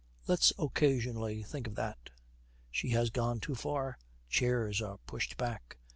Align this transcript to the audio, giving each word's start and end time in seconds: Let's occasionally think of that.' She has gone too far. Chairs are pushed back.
Let's 0.25 0.51
occasionally 0.57 1.43
think 1.43 1.67
of 1.67 1.75
that.' 1.75 2.09
She 2.71 2.89
has 2.89 3.11
gone 3.11 3.39
too 3.39 3.53
far. 3.53 3.99
Chairs 4.27 4.81
are 4.81 4.97
pushed 5.05 5.37
back. 5.37 5.77